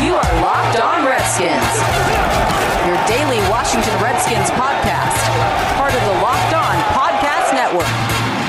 [0.00, 1.76] You are Locked On Redskins,
[2.88, 5.20] your daily Washington Redskins podcast,
[5.76, 7.86] part of the Locked On Podcast Network.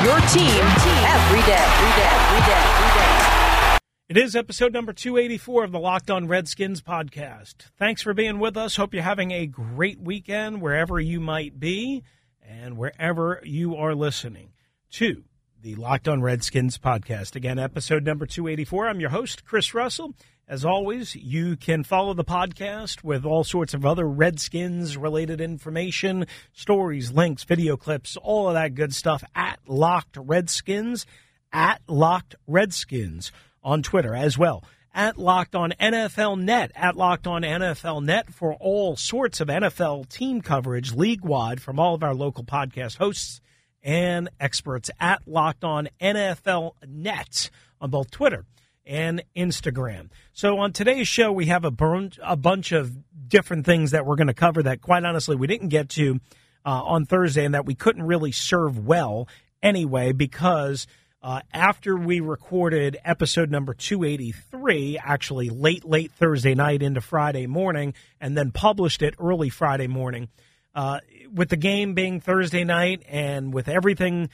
[0.04, 0.64] Your team
[1.06, 3.78] every day, every day, every day, every day.
[4.10, 7.56] It is episode number 284 of the Locked On Redskins podcast.
[7.78, 8.78] Thanks for being with us.
[8.78, 12.04] Hope you're having a great weekend wherever you might be
[12.42, 14.54] and wherever you are listening
[14.92, 15.24] to
[15.62, 17.36] the Locked On Redskins podcast.
[17.36, 18.88] Again, episode number 284.
[18.88, 20.14] I'm your host, Chris Russell.
[20.46, 26.26] As always, you can follow the podcast with all sorts of other Redskins related information,
[26.52, 31.06] stories, links, video clips, all of that good stuff at Locked Redskins,
[31.54, 33.32] at Locked Redskins
[33.64, 34.66] on Twitter as well.
[34.94, 40.10] At Locked On NFL Net, at Locked On NFL Net for all sorts of NFL
[40.10, 43.40] team coverage league wide from all of our local podcast hosts
[43.82, 48.46] and experts at Locked On NFL Net on both Twitter
[48.86, 50.10] and Instagram.
[50.34, 54.16] So on today's show, we have a, bunch, a bunch of different things that we're
[54.16, 56.20] going to cover that, quite honestly, we didn't get to
[56.66, 59.28] uh, on Thursday and that we couldn't really serve well
[59.62, 60.88] anyway because.
[61.26, 67.94] Uh, after we recorded episode number 283, actually late, late Thursday night into Friday morning,
[68.20, 70.28] and then published it early Friday morning,
[70.76, 71.00] uh,
[71.34, 74.30] with the game being Thursday night and with everything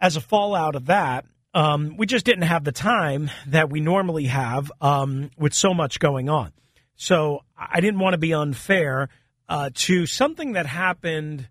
[0.00, 1.24] as a fallout of that,
[1.56, 5.98] um, we just didn't have the time that we normally have um, with so much
[5.98, 6.52] going on.
[6.96, 9.08] So I didn't want to be unfair
[9.48, 11.48] uh, to something that happened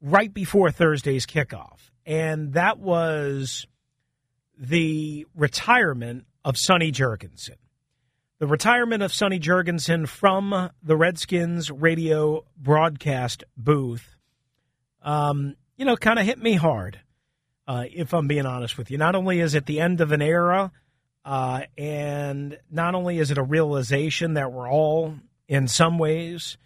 [0.00, 3.66] right before Thursday's kickoff, and that was
[4.58, 7.56] the retirement of Sonny Jurgensen.
[8.38, 14.16] The retirement of Sonny Jurgensen from the Redskins radio broadcast booth,
[15.02, 17.00] um, you know, kind of hit me hard
[17.68, 18.96] uh, if I'm being honest with you.
[18.96, 20.72] Not only is it the end of an era,
[21.24, 25.14] uh, and not only is it a realization that we're all,
[25.46, 26.56] in some ways,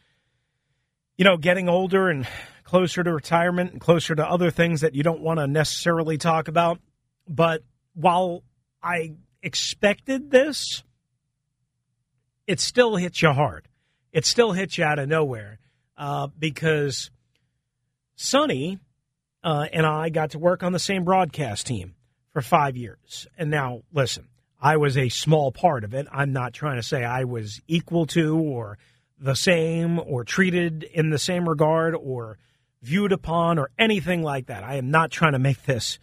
[1.18, 2.26] you know, getting older and
[2.62, 6.46] closer to retirement and closer to other things that you don't want to necessarily talk
[6.46, 6.78] about.
[7.28, 7.64] But
[7.94, 8.44] while
[8.80, 10.84] I expected this,
[12.46, 13.66] it still hits you hard.
[14.12, 15.58] It still hits you out of nowhere
[15.96, 17.10] uh, because
[18.14, 18.78] Sonny
[19.44, 21.94] uh, and I got to work on the same broadcast team
[22.32, 23.26] for five years.
[23.36, 24.28] And now, listen,
[24.60, 26.06] I was a small part of it.
[26.12, 28.78] I'm not trying to say I was equal to or
[29.18, 32.38] the same or treated in the same regard or
[32.82, 34.64] viewed upon or anything like that.
[34.64, 35.98] I am not trying to make this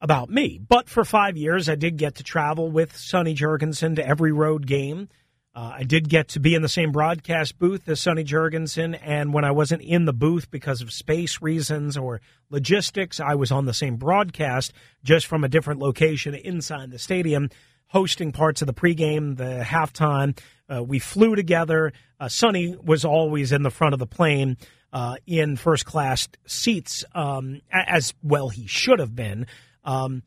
[0.00, 0.58] about me.
[0.58, 4.66] But for five years, I did get to travel with Sonny Jurgensen to every road
[4.66, 5.08] game.
[5.58, 9.34] Uh, I did get to be in the same broadcast booth as Sonny Jurgensen, and
[9.34, 13.64] when I wasn't in the booth because of space reasons or logistics, I was on
[13.64, 17.50] the same broadcast, just from a different location inside the stadium,
[17.88, 20.38] hosting parts of the pregame, the halftime.
[20.72, 21.92] Uh, we flew together.
[22.20, 24.58] Uh, Sonny was always in the front of the plane
[24.92, 29.44] uh, in first class seats, um, as well he should have been.
[29.82, 30.22] Um,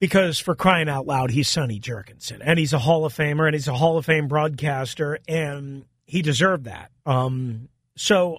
[0.00, 3.54] because for crying out loud, he's Sonny Jurgensen, and he's a Hall of Famer, and
[3.54, 6.90] he's a Hall of Fame broadcaster, and he deserved that.
[7.04, 8.38] Um, so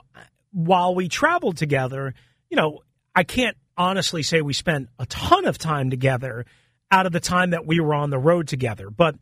[0.52, 2.14] while we traveled together,
[2.50, 2.80] you know,
[3.16, 6.46] I can't honestly say we spent a ton of time together
[6.92, 9.16] out of the time that we were on the road together, but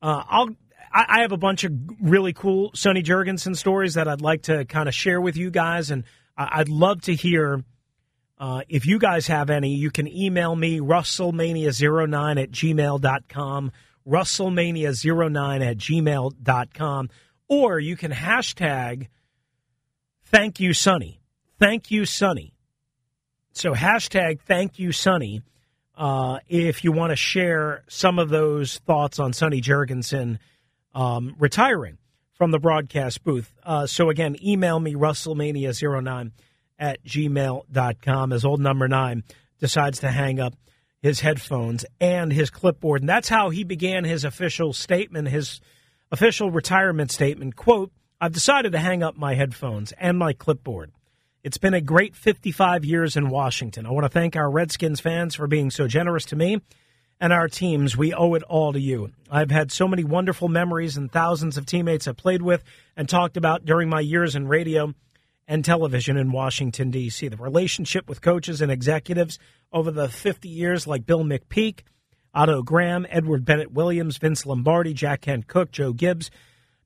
[0.00, 0.48] uh, I'll.
[0.94, 1.72] I have a bunch of
[2.02, 5.90] really cool Sonny Jurgensen stories that I'd like to kind of share with you guys,
[5.90, 6.04] and
[6.36, 7.64] I'd love to hear
[8.42, 13.72] uh, if you guys have any, you can email me, russellmania09 at gmail.com,
[14.04, 17.10] russellmania09 at gmail.com,
[17.46, 19.06] or you can hashtag
[20.24, 21.20] thank you, Sonny.
[21.60, 22.52] Thank you, Sonny.
[23.52, 25.42] So hashtag thank you, Sonny,
[25.96, 30.40] uh, if you want to share some of those thoughts on Sonny Jurgensen
[30.96, 31.96] um, retiring
[32.34, 33.54] from the broadcast booth.
[33.62, 36.32] Uh, so again, email me, russellmania09
[36.82, 39.22] at gmail.com as old number nine
[39.60, 40.54] decides to hang up
[41.00, 43.02] his headphones and his clipboard.
[43.02, 45.60] And that's how he began his official statement, his
[46.10, 47.54] official retirement statement.
[47.54, 50.90] Quote, I've decided to hang up my headphones and my clipboard.
[51.44, 53.86] It's been a great 55 years in Washington.
[53.86, 56.60] I want to thank our Redskins fans for being so generous to me
[57.22, 59.12] and our teams, we owe it all to you.
[59.30, 62.64] I've had so many wonderful memories and thousands of teammates I played with
[62.96, 64.92] and talked about during my years in radio
[65.46, 67.28] and television in Washington, D.C.
[67.28, 69.38] The relationship with coaches and executives
[69.72, 71.80] over the 50 years, like Bill McPeak,
[72.34, 76.30] Otto Graham, Edward Bennett Williams, Vince Lombardi, Jack Kent Cooke, Joe Gibbs,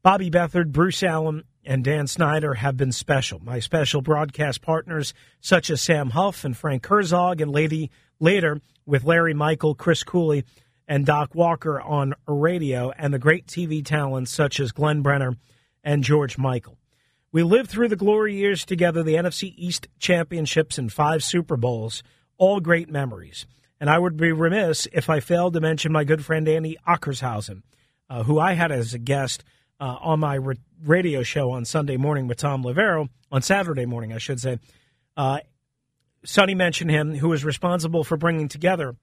[0.02, 3.40] Bobby Beathard, Bruce Allen, and Dan Snyder have been special.
[3.40, 9.04] My special broadcast partners, such as Sam Huff and Frank Herzog, and lady, later with
[9.04, 10.44] Larry Michael, Chris Cooley,
[10.88, 15.36] and Doc Walker on radio, and the great TV talents such as Glenn Brenner
[15.82, 16.78] and George Michael.
[17.32, 22.02] We lived through the glory years together, the NFC East championships and five Super Bowls,
[22.38, 23.46] all great memories.
[23.80, 27.62] And I would be remiss if I failed to mention my good friend Andy Ockershausen,
[28.08, 29.44] uh, who I had as a guest
[29.78, 34.12] uh, on my re- radio show on Sunday morning with Tom Loverro, on Saturday morning,
[34.12, 34.58] I should say.
[35.16, 35.40] Uh,
[36.24, 38.96] Sonny mentioned him, who was responsible for bringing together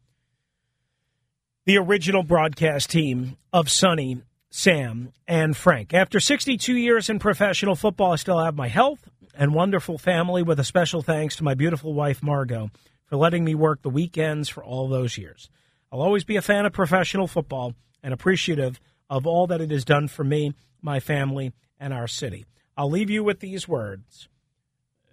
[1.66, 4.22] the original broadcast team of Sonny,
[4.56, 5.96] Sam, and Frank.
[5.96, 10.60] After 62 years in professional football, I still have my health and wonderful family, with
[10.60, 12.70] a special thanks to my beautiful wife, Margot,
[13.06, 15.50] for letting me work the weekends for all those years.
[15.92, 17.74] I'll always be a fan of professional football
[18.04, 18.80] and appreciative
[19.10, 20.54] of all that it has done for me,
[20.84, 22.46] my family, and our city.
[22.78, 24.30] I'll leave you with these words.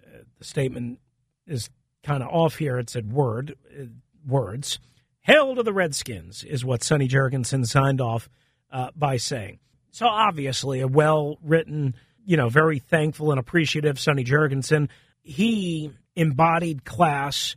[0.05, 0.99] Uh, the statement
[1.47, 1.71] is
[2.03, 2.77] kind of off here.
[2.77, 3.85] It said word uh,
[4.23, 4.77] words.
[5.21, 8.29] Hail to the Redskins is what Sonny Jurgensen signed off
[8.71, 9.59] uh, by saying.
[9.91, 11.95] So obviously, a well written,
[12.25, 14.89] you know, very thankful and appreciative Sonny Jurgensen.
[15.21, 17.55] He embodied class.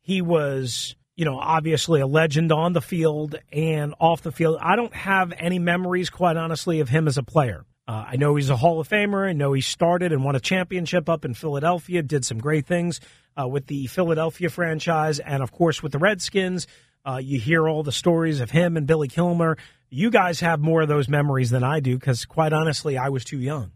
[0.00, 4.58] He was you know, obviously a legend on the field and off the field.
[4.60, 7.64] I don't have any memories, quite honestly, of him as a player.
[7.86, 9.28] Uh, I know he's a Hall of Famer.
[9.28, 13.00] I know he started and won a championship up in Philadelphia, did some great things
[13.40, 16.66] uh, with the Philadelphia franchise, and of course with the Redskins.
[17.06, 19.58] Uh, you hear all the stories of him and Billy Kilmer.
[19.94, 23.24] You guys have more of those memories than I do because, quite honestly, I was
[23.24, 23.70] too young.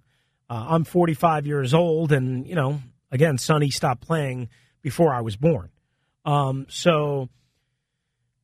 [0.51, 2.81] Uh, I'm 45 years old, and, you know,
[3.13, 4.49] again, Sonny stopped playing
[4.83, 5.71] before I was born.
[6.25, 7.29] Um, so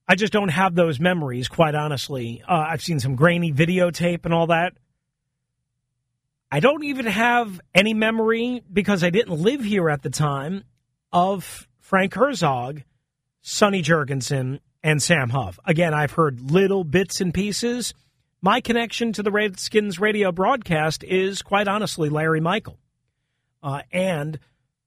[0.07, 2.45] I just don't have those memories, quite honestly.
[2.49, 4.75] Uh, I've seen some grainy videotape and all that.
[6.53, 10.63] I don't even have any memory because I didn't live here at the time
[11.13, 12.83] of Frank Herzog,
[13.43, 15.59] Sonny Jurgensen, and Sam Huff.
[15.65, 17.95] Again, I've heard little bits and pieces.
[18.43, 22.79] My connection to the Redskins radio broadcast is quite honestly Larry Michael
[23.63, 24.39] uh, and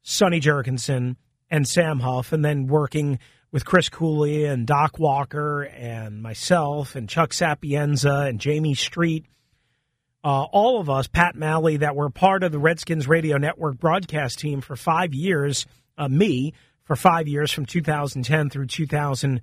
[0.04, 1.16] Sonny Jurgensen
[1.50, 3.18] and Sam Huff, and then working
[3.52, 9.26] with Chris Cooley and Doc Walker and myself and Chuck Sapienza and Jamie Street.
[10.24, 14.38] Uh, all of us, Pat Malley, that were part of the Redskins Radio Network broadcast
[14.38, 15.66] team for five years,
[15.98, 16.54] uh, me
[16.84, 19.42] for five years from 2010 through 2015.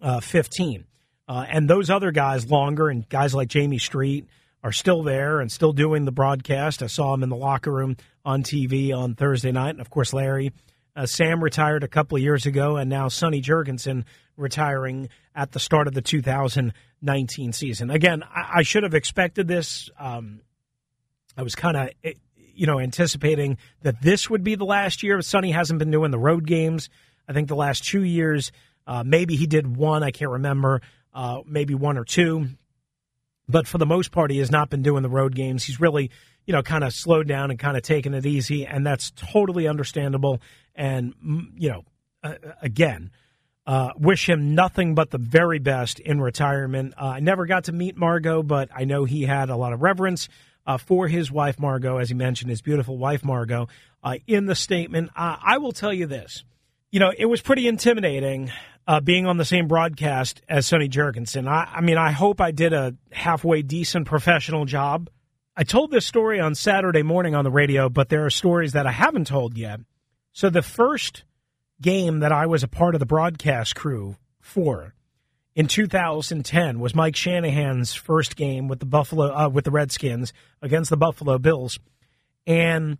[0.00, 0.84] Uh, fifteen,
[1.28, 4.26] and those other guys longer, and guys like Jamie Street
[4.62, 6.82] are still there and still doing the broadcast.
[6.82, 9.70] I saw him in the locker room on TV on Thursday night.
[9.70, 10.52] And of course, Larry
[10.96, 14.04] uh, Sam retired a couple of years ago, and now Sonny Jurgensen
[14.36, 17.90] retiring at the start of the 2019 season.
[17.90, 19.90] Again, I, I should have expected this.
[19.98, 20.40] Um,
[21.36, 25.22] I was kind of, eh, you know, anticipating that this would be the last year.
[25.22, 26.90] Sonny hasn't been doing the road games.
[27.28, 28.50] I think the last two years,
[28.90, 30.02] uh, maybe he did one.
[30.02, 30.82] I can't remember.
[31.14, 32.48] Uh, maybe one or two.
[33.48, 35.62] But for the most part, he has not been doing the road games.
[35.62, 36.10] He's really,
[36.44, 39.68] you know, kind of slowed down and kind of taken it easy, and that's totally
[39.68, 40.40] understandable.
[40.74, 41.14] And,
[41.56, 41.84] you know,
[42.24, 43.12] uh, again,
[43.64, 46.94] uh, wish him nothing but the very best in retirement.
[47.00, 49.82] Uh, I never got to meet Margot, but I know he had a lot of
[49.82, 50.28] reverence
[50.66, 53.68] uh, for his wife, Margot, as he mentioned, his beautiful wife, Margot,
[54.02, 55.10] uh, in the statement.
[55.14, 56.42] Uh, I will tell you this.
[56.90, 58.50] You know, it was pretty intimidating
[59.04, 61.46] being on the same broadcast as Sonny Jurgensen.
[61.46, 65.08] I, I mean, I hope I did a halfway decent professional job.
[65.56, 68.86] I told this story on Saturday morning on the radio, but there are stories that
[68.86, 69.80] I haven't told yet.
[70.32, 71.24] So the first
[71.80, 74.94] game that I was a part of the broadcast crew for
[75.54, 80.32] in 2010 was Mike Shanahan's first game with the Buffalo uh, with the Redskins
[80.62, 81.78] against the Buffalo Bills,
[82.46, 82.98] and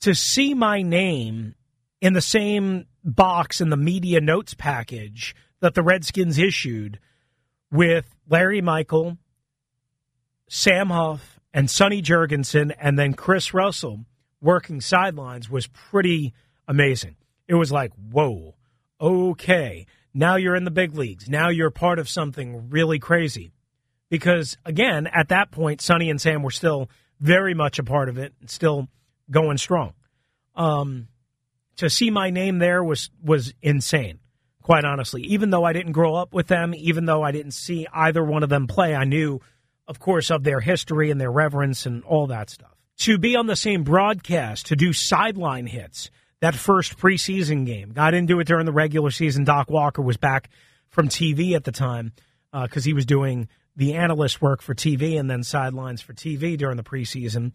[0.00, 1.54] to see my name
[2.00, 6.98] in the same box in the media notes package that the Redskins issued
[7.70, 9.16] with Larry Michael,
[10.48, 14.04] Sam Huff, and Sonny Jurgensen, and then Chris Russell
[14.42, 16.34] working sidelines was pretty
[16.68, 17.16] amazing.
[17.48, 18.56] It was like, whoa,
[19.00, 21.28] okay, now you're in the big leagues.
[21.28, 23.52] Now you're part of something really crazy.
[24.08, 28.18] Because again, at that point, Sonny and Sam were still very much a part of
[28.18, 28.88] it, and still
[29.30, 29.94] going strong.
[30.54, 31.08] Um,
[31.76, 34.18] to see my name there was was insane,
[34.62, 35.22] quite honestly.
[35.22, 38.42] Even though I didn't grow up with them, even though I didn't see either one
[38.42, 39.40] of them play, I knew,
[39.86, 42.74] of course, of their history and their reverence and all that stuff.
[43.00, 47.92] To be on the same broadcast, to do sideline hits, that first preseason game.
[47.92, 49.44] Got into it during the regular season.
[49.44, 50.48] Doc Walker was back
[50.88, 52.12] from TV at the time
[52.52, 56.56] because uh, he was doing the analyst work for TV and then sidelines for TV
[56.56, 57.52] during the preseason.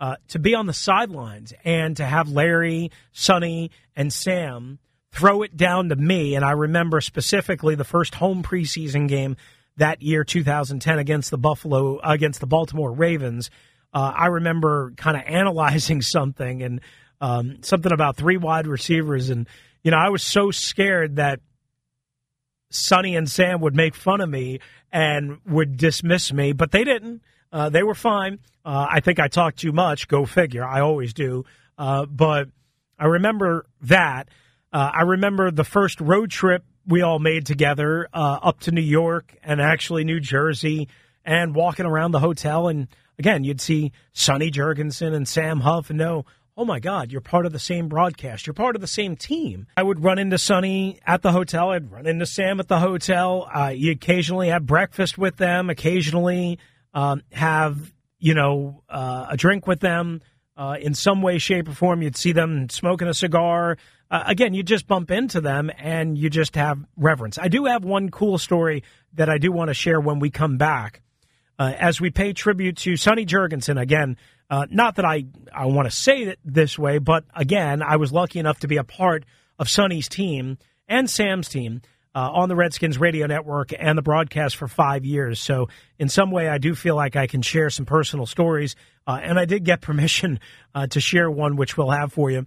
[0.00, 4.78] Uh, to be on the sidelines and to have Larry, Sonny, and Sam
[5.12, 6.34] throw it down to me.
[6.36, 9.36] And I remember specifically the first home preseason game
[9.76, 13.50] that year, 2010, against the Buffalo, against the Baltimore Ravens.
[13.92, 16.80] Uh, I remember kind of analyzing something and
[17.20, 19.28] um, something about three wide receivers.
[19.28, 19.46] And,
[19.82, 21.40] you know, I was so scared that
[22.70, 24.60] Sonny and Sam would make fun of me
[24.92, 27.22] and would dismiss me, but they didn't.
[27.52, 28.38] Uh, they were fine.
[28.64, 30.08] Uh, I think I talked too much.
[30.08, 30.64] Go figure.
[30.64, 31.44] I always do.
[31.78, 32.48] Uh, but
[32.98, 34.28] I remember that.
[34.72, 38.80] Uh, I remember the first road trip we all made together uh, up to New
[38.80, 40.88] York and actually New Jersey
[41.24, 42.68] and walking around the hotel.
[42.68, 42.88] And
[43.18, 46.24] again, you'd see Sonny Jurgensen and Sam Huff and know,
[46.56, 48.46] oh my God, you're part of the same broadcast.
[48.46, 49.66] You're part of the same team.
[49.76, 51.70] I would run into Sonny at the hotel.
[51.70, 53.48] I'd run into Sam at the hotel.
[53.52, 56.58] Uh, you occasionally have breakfast with them, occasionally
[56.94, 60.20] um, have, you know, uh, a drink with them.
[60.56, 63.78] Uh, in some way, shape, or form, you'd see them smoking a cigar.
[64.10, 67.38] Uh, again, you just bump into them and you just have reverence.
[67.38, 68.82] I do have one cool story
[69.14, 71.00] that I do want to share when we come back.
[71.58, 74.16] Uh, as we pay tribute to Sonny Jurgensen, again,
[74.48, 78.12] uh, not that I, I want to say it this way, but again, I was
[78.12, 79.24] lucky enough to be a part
[79.58, 81.82] of Sonny's team and Sam's team
[82.14, 85.40] uh, on the Redskins radio network and the broadcast for five years.
[85.40, 88.76] So, in some way, I do feel like I can share some personal stories.
[89.06, 90.40] Uh, and I did get permission
[90.74, 92.46] uh, to share one, which we'll have for you.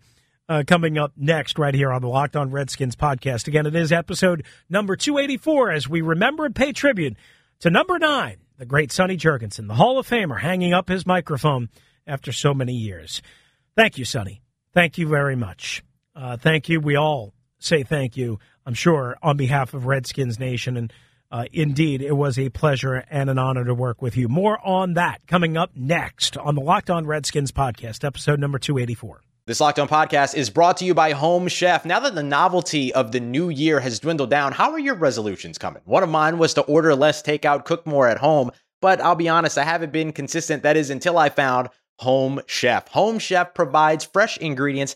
[0.50, 3.48] Uh, coming up next, right here on the Locked On Redskins podcast.
[3.48, 7.16] Again, it is episode number 284 as we remember and pay tribute
[7.62, 11.70] to number nine, the great Sonny Jurgensen, the Hall of Famer, hanging up his microphone
[12.06, 13.22] after so many years.
[13.78, 14.42] Thank you, Sonny.
[14.74, 15.82] Thank you very much.
[16.14, 16.82] Uh, thank you.
[16.82, 20.78] We all say thank you, I'm sure, on behalf of Redskins Nation.
[20.78, 20.94] And
[21.32, 24.28] uh, indeed, it was a pleasure and an honor to work with you.
[24.28, 29.22] More on that coming up next on the Locked On Redskins podcast, episode number 284.
[29.46, 31.84] This Locked On podcast is brought to you by Home Chef.
[31.84, 35.58] Now that the novelty of the new year has dwindled down, how are your resolutions
[35.58, 35.82] coming?
[35.84, 38.52] One of mine was to order less takeout, cook more at home.
[38.80, 40.64] But I'll be honest, I haven't been consistent.
[40.64, 42.88] That is until I found Home Chef.
[42.90, 44.96] Home Chef provides fresh ingredients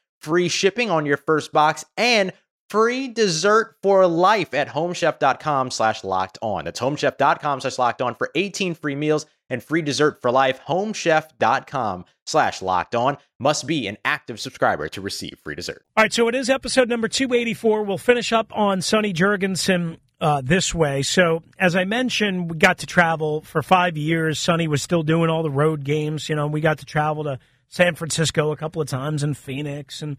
[0.21, 2.31] free shipping on your first box and
[2.69, 6.65] free dessert for life at homechef.com slash locked on.
[6.65, 10.61] That's homechef.com slash locked on for 18 free meals and free dessert for life.
[10.67, 15.83] Homechef.com slash locked on must be an active subscriber to receive free dessert.
[15.97, 17.83] All right, so it is episode number 284.
[17.83, 21.01] We'll finish up on Sonny Jurgensen uh, this way.
[21.01, 24.39] So, as I mentioned, we got to travel for five years.
[24.39, 26.29] Sonny was still doing all the road games.
[26.29, 27.39] You know, we got to travel to
[27.71, 30.17] San Francisco a couple of times and Phoenix and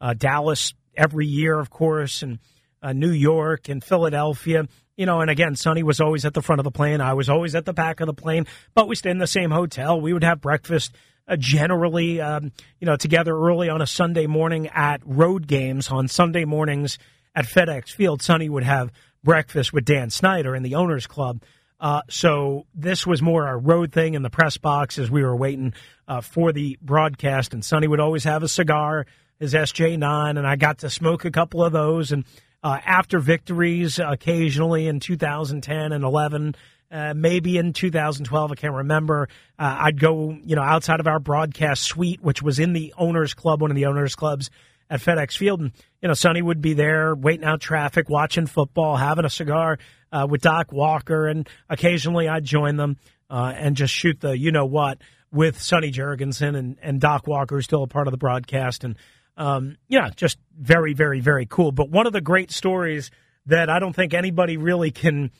[0.00, 2.38] uh, Dallas every year, of course, and
[2.80, 4.68] uh, New York and Philadelphia.
[4.96, 7.00] You know, and again, Sonny was always at the front of the plane.
[7.00, 9.50] I was always at the back of the plane, but we stayed in the same
[9.50, 10.00] hotel.
[10.00, 10.94] We would have breakfast
[11.26, 15.90] uh, generally, um, you know, together early on a Sunday morning at road games.
[15.90, 16.98] On Sunday mornings
[17.34, 18.92] at FedEx Field, Sonny would have
[19.24, 21.42] breakfast with Dan Snyder in the Owners Club.
[21.82, 25.34] Uh, so this was more a road thing in the press box as we were
[25.34, 25.74] waiting
[26.06, 27.52] uh, for the broadcast.
[27.52, 29.04] And Sonny would always have a cigar
[29.40, 32.12] his SJ9, and I got to smoke a couple of those.
[32.12, 32.24] And
[32.62, 36.54] uh, after victories, occasionally in 2010 and 11,
[36.92, 39.28] uh, maybe in 2012, I can't remember.
[39.58, 43.34] Uh, I'd go, you know, outside of our broadcast suite, which was in the owners'
[43.34, 44.48] club, one of the owners' clubs
[44.92, 45.72] at FedEx Field, and
[46.02, 49.78] you know, Sonny would be there waiting out traffic, watching football, having a cigar
[50.12, 52.98] uh, with Doc Walker, and occasionally I'd join them
[53.30, 54.98] uh, and just shoot the, you know what,
[55.32, 58.96] with Sonny Jurgensen and and Doc Walker, who's still a part of the broadcast, and
[59.38, 61.72] um, yeah, just very, very, very cool.
[61.72, 63.10] But one of the great stories
[63.46, 65.30] that I don't think anybody really can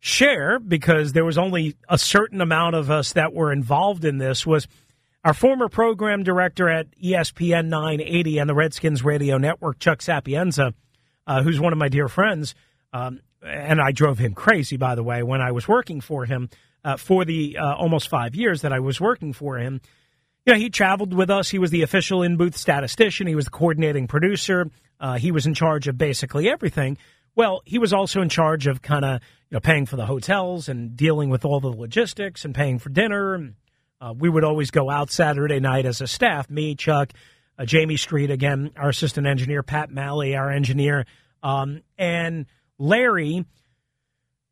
[0.00, 4.46] share because there was only a certain amount of us that were involved in this
[4.46, 4.66] was
[5.24, 10.74] our former program director at ESPN 980 and the Redskins radio network, Chuck Sapienza,
[11.26, 12.54] uh, who's one of my dear friends.
[12.92, 16.50] Um, and I drove him crazy, by the way, when I was working for him
[16.84, 19.80] uh, for the uh, almost five years that I was working for him.
[20.44, 21.48] You know, he traveled with us.
[21.48, 23.26] He was the official in booth statistician.
[23.26, 24.70] He was the coordinating producer.
[25.00, 26.98] Uh, he was in charge of basically everything.
[27.34, 30.68] Well, he was also in charge of kind of you know paying for the hotels
[30.68, 33.54] and dealing with all the logistics and paying for dinner.
[34.04, 36.50] Uh, we would always go out Saturday night as a staff.
[36.50, 37.10] Me, Chuck,
[37.58, 41.06] uh, Jamie Street, again, our assistant engineer, Pat Malley, our engineer,
[41.42, 42.44] um, and
[42.78, 43.46] Larry,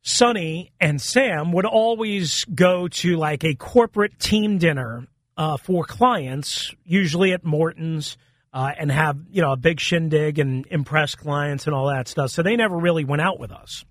[0.01, 5.05] Sonny, and Sam would always go to like a corporate team dinner
[5.37, 8.17] uh, for clients, usually at Morton's,
[8.53, 12.31] uh, and have you know a big shindig and impress clients and all that stuff.
[12.31, 13.85] So they never really went out with us.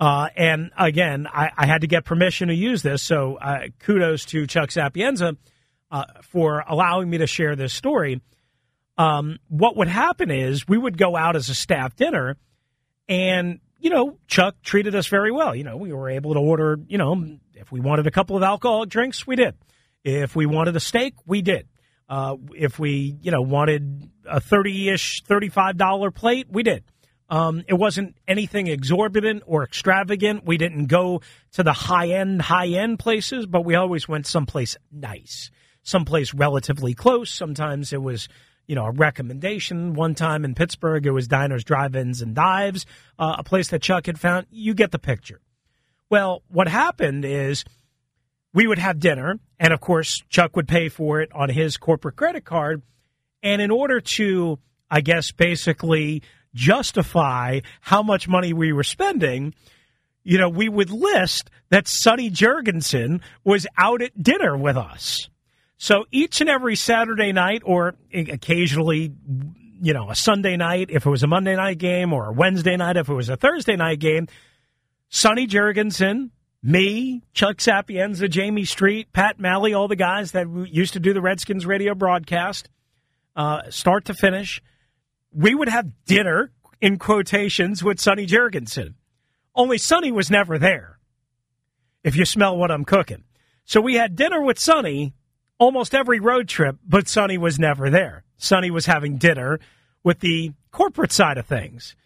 [0.00, 3.00] Uh, and again, I, I, had to get permission to use this.
[3.00, 5.36] So uh, kudos to Chuck Sapienza
[5.90, 8.20] uh, for allowing me to share this story.
[8.98, 12.36] Um, what would happen is we would go out as a staff dinner,
[13.08, 15.54] and you know Chuck treated us very well.
[15.54, 16.76] You know we were able to order.
[16.88, 19.54] You know if we wanted a couple of alcoholic drinks, we did.
[20.04, 21.68] If we wanted a steak, we did.
[22.08, 26.84] Uh, if we, you know, wanted a thirty-ish, thirty-five dollar plate, we did.
[27.30, 30.44] Um, it wasn't anything exorbitant or extravagant.
[30.44, 35.50] We didn't go to the high-end, high-end places, but we always went someplace nice,
[35.82, 37.30] someplace relatively close.
[37.30, 38.28] Sometimes it was,
[38.66, 39.94] you know, a recommendation.
[39.94, 42.84] One time in Pittsburgh, it was Diners, Drive-ins, and Dives,
[43.18, 44.46] uh, a place that Chuck had found.
[44.50, 45.40] You get the picture.
[46.10, 47.64] Well, what happened is
[48.52, 52.16] we would have dinner, and of course, Chuck would pay for it on his corporate
[52.16, 52.82] credit card.
[53.42, 54.58] And in order to,
[54.90, 56.22] I guess, basically
[56.54, 59.54] justify how much money we were spending,
[60.22, 65.28] you know, we would list that Sonny Jurgensen was out at dinner with us.
[65.76, 69.12] So each and every Saturday night, or occasionally,
[69.82, 72.76] you know, a Sunday night, if it was a Monday night game, or a Wednesday
[72.76, 74.28] night, if it was a Thursday night game,
[75.10, 76.30] Sonny Jurgensen
[76.64, 81.20] me, Chuck Sapienza, Jamie Street, Pat Malley, all the guys that used to do the
[81.20, 82.70] Redskins radio broadcast,
[83.36, 84.62] uh, start to finish,
[85.34, 88.94] we would have dinner in quotations with Sonny Jurgensen.
[89.54, 90.98] Only Sonny was never there.
[92.02, 93.24] If you smell what I'm cooking.
[93.64, 95.14] So we had dinner with Sonny
[95.58, 98.24] almost every road trip, but Sonny was never there.
[98.36, 99.58] Sonny was having dinner
[100.02, 101.96] with the corporate side of things.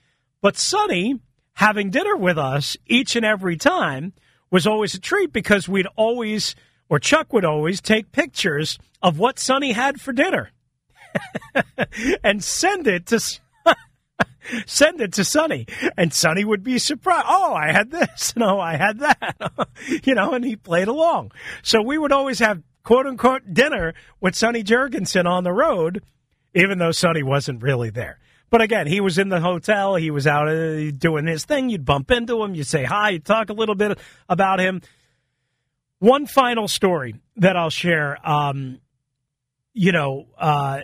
[0.41, 1.21] But Sonny
[1.55, 4.13] having dinner with us each and every time
[4.51, 6.55] was always a treat because we'd always,
[6.89, 10.53] or Chuck would always, take pictures of what Sonny had for dinner
[12.25, 13.21] and send it to.
[14.67, 17.27] send it to Sonny, and Sonny would be surprised.
[17.29, 18.35] Oh, I had this.
[18.37, 19.69] No, I had that.
[20.05, 21.33] you know, and he played along.
[21.63, 26.03] So we would always have quote unquote dinner with Sonny Jurgensen on the road,
[26.55, 28.19] even though Sonny wasn't really there.
[28.51, 29.97] But again, he was in the hotel.
[29.97, 31.69] He was out uh, doing his thing.
[31.69, 32.55] You'd bump into him.
[32.55, 33.11] You'd say hi.
[33.11, 34.81] You'd talk a little bit about him.
[35.99, 38.79] One final story that I'll share, um,
[39.79, 40.81] you know, uh,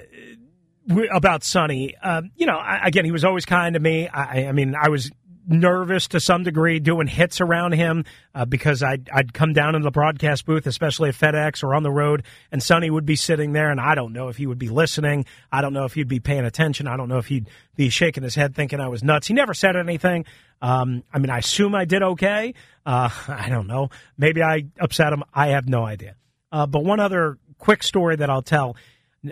[1.12, 1.96] about Sonny.
[2.00, 4.06] Uh, you know, I, again, he was always kind to me.
[4.06, 5.10] I, I mean, I was
[5.48, 8.04] nervous to some degree doing hits around him
[8.36, 11.82] uh, because I'd, I'd come down in the broadcast booth, especially at FedEx or on
[11.82, 14.60] the road, and Sonny would be sitting there, and I don't know if he would
[14.60, 15.26] be listening.
[15.50, 16.86] I don't know if he'd be paying attention.
[16.86, 19.26] I don't know if he'd be shaking his head thinking I was nuts.
[19.26, 20.24] He never said anything.
[20.62, 22.54] Um, I mean, I assume I did okay.
[22.86, 23.90] Uh, I don't know.
[24.16, 25.24] Maybe I upset him.
[25.34, 26.14] I have no idea.
[26.52, 28.76] Uh, but one other quick story that I'll tell.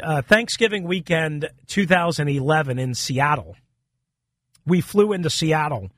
[0.02, 3.56] Uh, Thanksgiving weekend 2011 in Seattle.
[4.66, 5.90] We flew into Seattle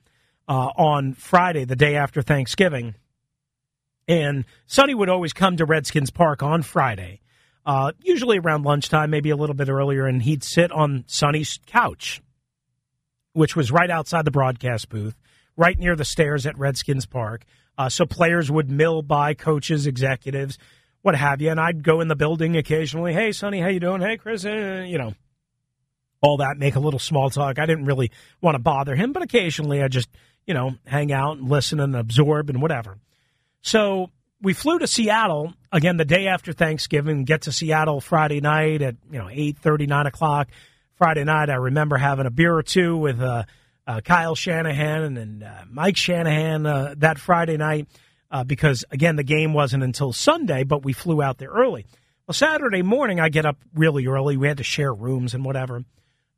[0.49, 2.95] uh, on Friday, the day after Thanksgiving.
[4.09, 7.21] And Sonny would always come to Redskins Park on Friday,
[7.65, 12.21] uh, usually around lunchtime, maybe a little bit earlier, and he'd sit on Sonny's couch,
[13.33, 15.15] which was right outside the broadcast booth,
[15.57, 17.45] right near the stairs at Redskins Park.
[17.79, 20.59] Uh, so players would mill by coaches, executives,
[21.05, 23.13] what have you, and I'd go in the building occasionally.
[23.13, 24.01] Hey, Sonny, how you doing?
[24.01, 25.15] Hey, Chris, uh, you know,
[26.21, 26.57] all that.
[26.57, 27.59] Make a little small talk.
[27.59, 30.09] I didn't really want to bother him, but occasionally I just
[30.47, 32.99] you know, hang out and listen and absorb and whatever.
[33.63, 34.11] So
[34.43, 37.25] we flew to Seattle again the day after Thanksgiving.
[37.25, 40.49] Get to Seattle Friday night at you know eight thirty nine o'clock.
[40.97, 43.45] Friday night, I remember having a beer or two with uh,
[43.87, 47.89] uh, Kyle Shanahan and uh, Mike Shanahan uh, that Friday night
[48.35, 51.87] uh, because again the game wasn't until Sunday, but we flew out there early.
[52.27, 54.37] Well, Saturday morning I get up really early.
[54.37, 55.85] We had to share rooms and whatever,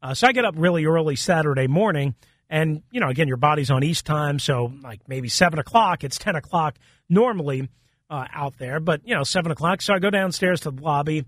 [0.03, 2.15] uh, so I get up really early Saturday morning
[2.49, 6.19] and, you know, again, your body's on East time, so like maybe 7 o'clock, it's
[6.19, 6.79] 10 o'clock
[7.09, 7.69] normally
[8.09, 9.83] uh, out there, but, you know, 7 o'clock.
[9.83, 11.25] So I go downstairs to the lobby,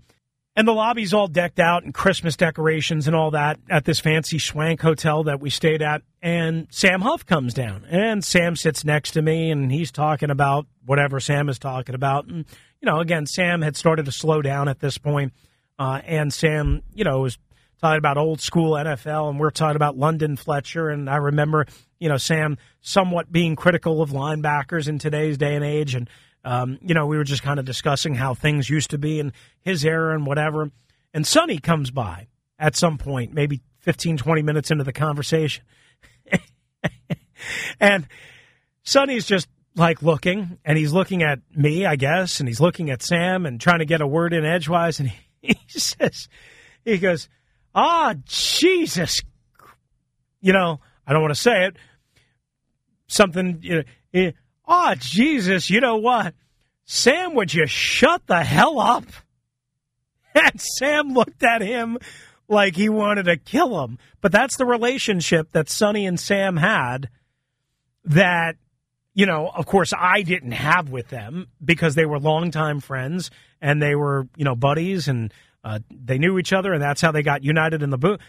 [0.55, 4.39] And the lobby's all decked out and Christmas decorations and all that at this fancy
[4.39, 6.01] swank hotel that we stayed at.
[6.21, 10.65] And Sam Huff comes down and Sam sits next to me and he's talking about
[10.85, 12.25] whatever Sam is talking about.
[12.25, 12.45] And,
[12.81, 15.33] you know, again, Sam had started to slow down at this point,
[15.77, 17.37] uh, and Sam, you know, was
[17.79, 20.89] talking about old school NFL and we're talking about London Fletcher.
[20.89, 21.67] And I remember,
[21.99, 25.95] you know, Sam somewhat being critical of linebackers in today's day and age.
[25.95, 26.09] And,
[26.43, 29.33] um, you know, we were just kind of discussing how things used to be in
[29.61, 30.71] his era and whatever.
[31.13, 35.63] And Sonny comes by at some point, maybe 15, 20 minutes into the conversation.
[37.79, 38.07] and
[38.83, 43.01] Sonny's just like looking, and he's looking at me, I guess, and he's looking at
[43.01, 44.99] Sam and trying to get a word in edgewise.
[44.99, 45.17] And he,
[45.67, 46.27] he says,
[46.83, 47.29] he goes,
[47.73, 49.21] Ah, Jesus.
[50.41, 51.77] You know, I don't want to say it.
[53.07, 54.31] Something, you know,
[54.71, 56.35] Oh, Jesus, you know what?
[56.85, 59.03] Sam, would you shut the hell up?
[60.35, 61.97] And Sam looked at him
[62.47, 63.97] like he wanted to kill him.
[64.21, 67.09] But that's the relationship that Sonny and Sam had
[68.05, 68.57] that,
[69.15, 73.81] you know, of course, I didn't have with them because they were longtime friends and
[73.81, 77.23] they were, you know, buddies and uh, they knew each other and that's how they
[77.23, 78.19] got united in the booth.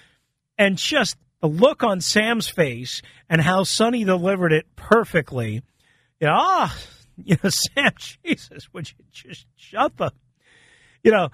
[0.56, 5.62] And just the look on Sam's face and how Sonny delivered it perfectly
[6.26, 6.76] know, ah,
[7.16, 7.92] you know, Sam,
[8.24, 10.12] Jesus, would you just shut the,
[11.02, 11.30] you know,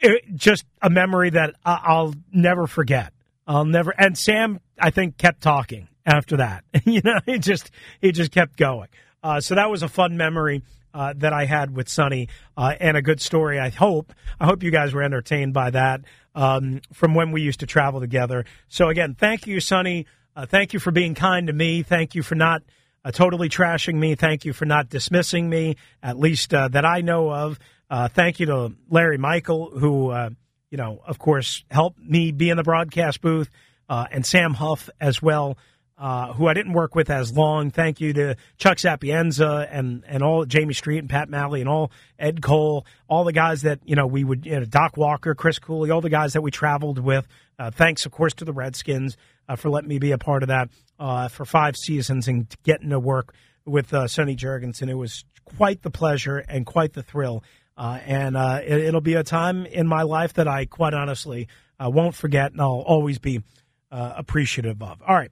[0.00, 3.12] it, just a memory that I'll never forget.
[3.46, 3.94] I'll never.
[3.96, 6.64] And Sam, I think, kept talking after that.
[6.84, 7.70] you know, he just
[8.00, 8.88] he just kept going.
[9.22, 10.62] Uh, so that was a fun memory
[10.94, 13.58] uh, that I had with Sonny, uh, and a good story.
[13.58, 14.12] I hope.
[14.38, 16.02] I hope you guys were entertained by that
[16.34, 18.44] um, from when we used to travel together.
[18.68, 20.06] So again, thank you, Sonny.
[20.34, 21.82] Uh, thank you for being kind to me.
[21.82, 22.62] Thank you for not
[23.04, 24.14] uh, totally trashing me.
[24.14, 27.58] Thank you for not dismissing me, at least uh, that I know of.
[27.90, 30.30] Uh, thank you to Larry Michael, who, uh,
[30.70, 33.50] you know, of course, helped me be in the broadcast booth,
[33.88, 35.58] uh, and Sam Huff as well.
[35.98, 37.70] Uh, who I didn't work with as long.
[37.70, 41.92] Thank you to Chuck Sapienza and and all Jamie Street and Pat Malley and all
[42.18, 45.60] Ed Cole, all the guys that you know we would you know, Doc Walker, Chris
[45.60, 47.28] Cooley, all the guys that we traveled with.
[47.74, 49.16] Thanks, of course, to the Redskins
[49.48, 52.90] uh, for letting me be a part of that uh, for five seasons and getting
[52.90, 54.88] to work with uh, Sonny Jurgensen.
[54.88, 57.42] It was quite the pleasure and quite the thrill.
[57.76, 61.48] Uh, and uh, it, will be a time in my life that I quite honestly
[61.82, 63.42] uh, won't forget and I'll always be
[63.90, 65.02] appreciative of.
[65.06, 65.30] All right.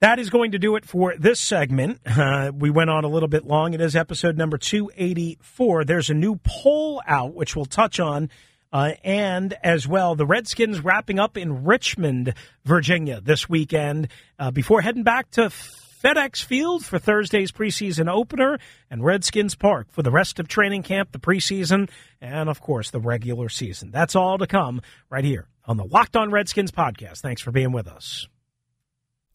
[0.00, 2.00] That is going to do it for this segment.
[2.54, 3.74] we went on a little bit long.
[3.74, 5.84] It is episode number 284.
[5.84, 8.28] There's a new poll out, which we'll touch on
[8.76, 12.34] uh, and as well, the Redskins wrapping up in Richmond,
[12.66, 14.08] Virginia this weekend
[14.38, 18.58] uh, before heading back to FedEx Field for Thursday's preseason opener
[18.90, 21.88] and Redskins Park for the rest of training camp, the preseason,
[22.20, 23.92] and of course the regular season.
[23.92, 27.22] That's all to come right here on the Locked On Redskins podcast.
[27.22, 28.28] Thanks for being with us.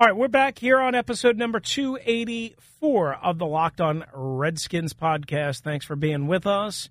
[0.00, 5.60] All right, we're back here on episode number 284 of the Locked On Redskins podcast.
[5.60, 6.88] Thanks for being with us.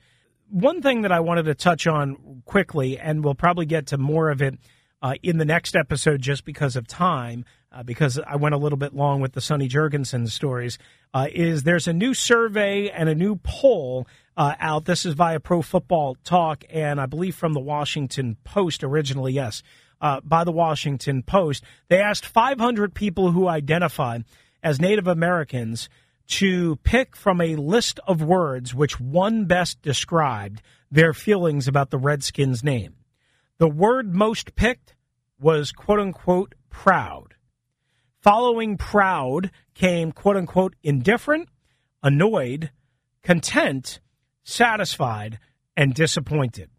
[0.51, 4.29] One thing that I wanted to touch on quickly, and we'll probably get to more
[4.29, 4.59] of it
[5.01, 8.77] uh, in the next episode just because of time, uh, because I went a little
[8.77, 10.77] bit long with the Sonny Jurgensen stories,
[11.11, 14.85] uh, is there's a new survey and a new poll uh, out.
[14.85, 19.63] This is via Pro Football Talk, and I believe from the Washington Post originally, yes
[20.01, 21.63] uh, by the Washington Post.
[21.87, 24.19] They asked 500 people who identify
[24.63, 25.89] as Native Americans
[26.27, 31.97] to pick from a list of words which one best described their feelings about the
[31.97, 32.95] Redskins name.
[33.57, 34.95] The word most picked
[35.39, 37.35] was quote unquote proud.
[38.21, 41.49] Following proud came quote unquote indifferent,
[42.03, 42.71] annoyed,
[43.23, 43.99] content,
[44.43, 45.39] satisfied,
[45.75, 46.69] and disappointed.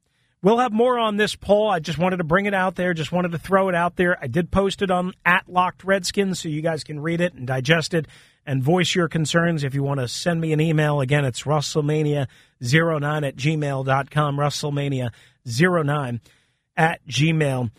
[0.43, 1.69] We'll have more on this poll.
[1.69, 2.95] I just wanted to bring it out there.
[2.95, 4.17] Just wanted to throw it out there.
[4.23, 7.47] I did post it on at Locked Redskins so you guys can read it and
[7.47, 8.07] digest it
[8.47, 9.65] and voice your concerns.
[9.65, 14.37] If you want to send me an email, again, it's Russellmania09 at gmail.com.
[14.37, 16.21] Russellmania09
[16.77, 17.71] at gmail.com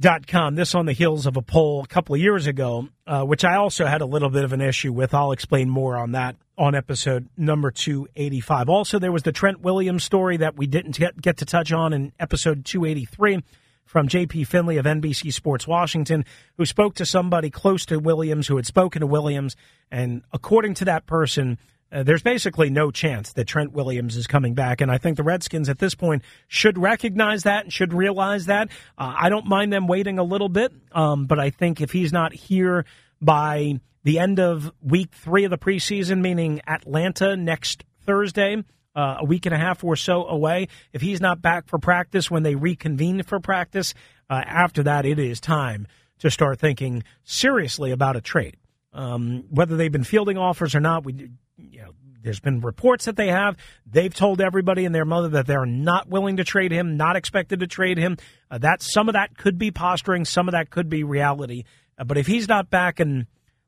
[0.00, 0.54] Dot com.
[0.54, 3.56] This on the heels of a poll a couple of years ago, uh, which I
[3.56, 5.12] also had a little bit of an issue with.
[5.12, 8.68] I'll explain more on that on episode number 285.
[8.68, 11.92] Also, there was the Trent Williams story that we didn't get, get to touch on
[11.92, 13.42] in episode 283
[13.84, 16.24] from JP Finley of NBC Sports Washington,
[16.58, 19.56] who spoke to somebody close to Williams who had spoken to Williams.
[19.90, 21.58] And according to that person,
[21.90, 24.80] uh, there's basically no chance that Trent Williams is coming back.
[24.80, 28.68] And I think the Redskins at this point should recognize that and should realize that.
[28.96, 32.12] Uh, I don't mind them waiting a little bit, um, but I think if he's
[32.12, 32.84] not here
[33.20, 38.62] by the end of week three of the preseason, meaning Atlanta next Thursday,
[38.94, 42.30] uh, a week and a half or so away, if he's not back for practice
[42.30, 43.94] when they reconvene for practice,
[44.30, 45.86] uh, after that, it is time
[46.18, 48.56] to start thinking seriously about a trade.
[48.92, 51.90] Um, whether they've been fielding offers or not, we you know,
[52.22, 53.56] there's been reports that they have.
[53.86, 57.60] They've told everybody and their mother that they're not willing to trade him, not expected
[57.60, 58.16] to trade him.
[58.50, 61.64] Uh, that some of that could be posturing, some of that could be reality.
[61.96, 63.26] Uh, but if he's not back in,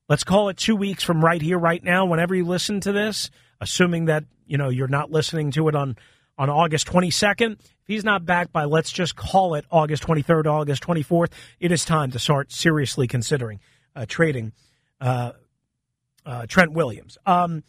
[0.09, 3.31] let's call it two weeks from right here, right now, whenever you listen to this,
[3.61, 5.97] assuming that you know you're not listening to it on
[6.39, 7.53] on August 22nd.
[7.61, 11.85] If he's not back by, let's just call it August 23rd, August 24th, it is
[11.85, 13.61] time to start seriously considering
[13.95, 14.53] uh, trading
[15.03, 15.33] uh,
[16.25, 17.19] uh, Trent Williams.
[17.27, 17.63] Um,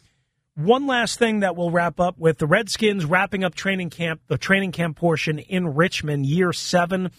[0.54, 4.38] one last thing that we'll wrap up with the Redskins wrapping up training camp, the
[4.38, 7.10] training camp portion in Richmond, year seven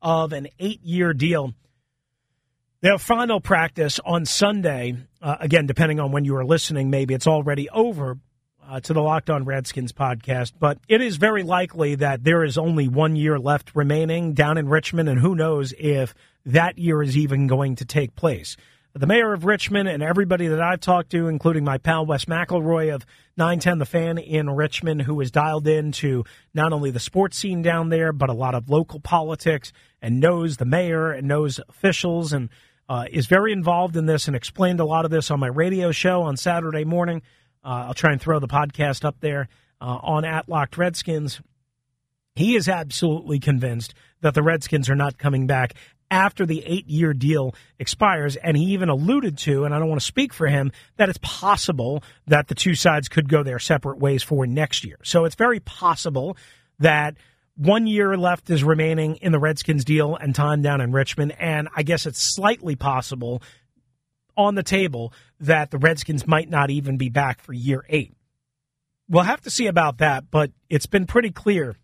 [0.00, 1.54] of an eight year deal.
[2.80, 7.28] Their final practice on Sunday, uh, again, depending on when you are listening, maybe it's
[7.28, 8.18] already over
[8.68, 12.58] uh, to the Locked On Redskins podcast, but it is very likely that there is
[12.58, 17.16] only one year left remaining down in Richmond, and who knows if that year is
[17.16, 18.56] even going to take place
[18.94, 22.94] the mayor of Richmond and everybody that I've talked to, including my pal Wes McElroy
[22.94, 23.06] of
[23.38, 27.62] 910 The Fan in Richmond, who is dialed in to not only the sports scene
[27.62, 32.34] down there, but a lot of local politics and knows the mayor and knows officials
[32.34, 32.50] and
[32.88, 35.90] uh, is very involved in this and explained a lot of this on my radio
[35.90, 37.22] show on Saturday morning.
[37.64, 39.48] Uh, I'll try and throw the podcast up there
[39.80, 41.40] uh, on at Locked Redskins.
[42.34, 45.74] He is absolutely convinced that the Redskins are not coming back
[46.12, 48.36] after the eight year deal expires.
[48.36, 51.18] And he even alluded to, and I don't want to speak for him, that it's
[51.22, 54.98] possible that the two sides could go their separate ways for next year.
[55.02, 56.36] So it's very possible
[56.78, 57.16] that
[57.56, 61.34] one year left is remaining in the Redskins deal and time down in Richmond.
[61.38, 63.42] And I guess it's slightly possible
[64.36, 68.14] on the table that the Redskins might not even be back for year eight.
[69.08, 71.76] We'll have to see about that, but it's been pretty clear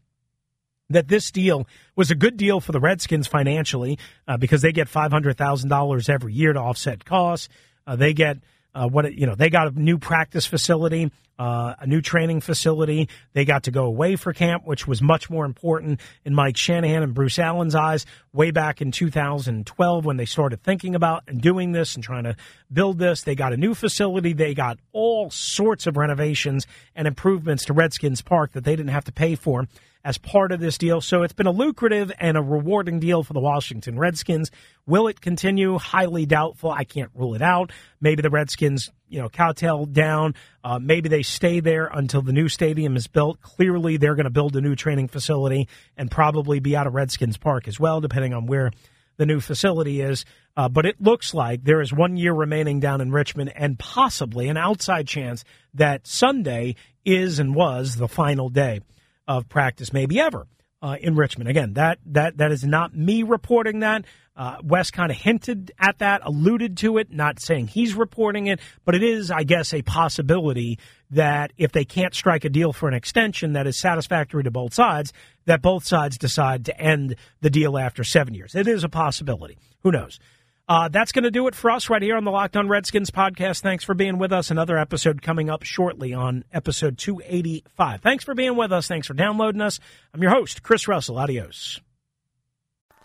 [0.91, 4.89] that this deal was a good deal for the Redskins financially uh, because they get
[4.89, 7.49] $500,000 every year to offset costs.
[7.87, 8.39] Uh, they get
[8.75, 13.09] uh, what you know they got a new practice facility, uh, a new training facility.
[13.33, 17.03] They got to go away for camp, which was much more important in Mike Shanahan
[17.03, 21.73] and Bruce Allen's eyes way back in 2012 when they started thinking about and doing
[21.73, 22.37] this and trying to
[22.73, 23.23] build this.
[23.23, 24.33] They got a new facility.
[24.33, 29.05] They got all sorts of renovations and improvements to Redskins Park that they didn't have
[29.05, 29.67] to pay for
[30.05, 31.01] as part of this deal.
[31.01, 34.51] So it's been a lucrative and a rewarding deal for the Washington Redskins.
[34.87, 35.79] Will it continue?
[35.79, 36.71] Highly doubtful.
[36.71, 37.73] I can't rule it out.
[38.01, 40.35] Maybe the Redskins, you know, cowtail down.
[40.63, 43.41] Uh, maybe they stay there until the new stadium is built.
[43.41, 47.37] Clearly, they're going to build a new training facility and probably be out of Redskins
[47.37, 48.71] Park as well, depending on where
[49.19, 50.25] the new facility is.
[50.57, 54.49] Uh, but it looks like there is one year remaining down in Richmond and possibly
[54.49, 58.81] an outside chance that Sunday is and was the final day
[59.29, 60.49] of practice, maybe ever,
[60.83, 61.49] uh, in Richmond.
[61.49, 64.05] Again, that that that is not me reporting that.
[64.35, 68.61] Uh, Wes kind of hinted at that, alluded to it, not saying he's reporting it,
[68.85, 70.79] but it is, I guess, a possibility
[71.11, 74.75] that if they can't strike a deal for an extension that is satisfactory to both
[74.75, 75.13] sides,
[75.47, 78.55] that both sides decide to end the deal after seven years.
[78.55, 79.59] It is a possibility.
[79.83, 80.21] Who knows?
[80.69, 83.11] Uh, that's going to do it for us right here on the Locked On Redskins
[83.11, 83.63] podcast.
[83.63, 84.51] Thanks for being with us.
[84.51, 88.03] Another episode coming up shortly on episode 285.
[88.03, 88.87] Thanks for being with us.
[88.87, 89.81] Thanks for downloading us.
[90.13, 91.19] I'm your host, Chris Russell.
[91.19, 91.81] Adios.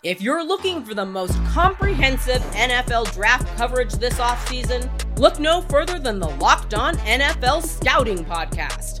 [0.02, 5.98] If you're looking for the most comprehensive NFL draft coverage this offseason, look no further
[5.98, 9.00] than the Locked On NFL Scouting Podcast.